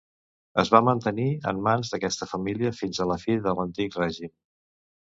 Es 0.63 0.71
va 0.75 0.79
mantenir 0.87 1.27
en 1.53 1.61
mans 1.67 1.93
d'aquesta 1.93 2.29
família 2.33 2.75
fins 2.81 3.05
a 3.07 3.11
la 3.13 3.21
fi 3.27 3.39
de 3.47 3.59
l'Antic 3.61 4.05
Règim. 4.05 4.39